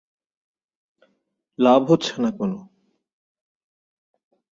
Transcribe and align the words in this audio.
লাভ 1.59 1.81
হচ্ছে 1.91 2.13
না 2.21 2.29
কোনো। 2.31 2.57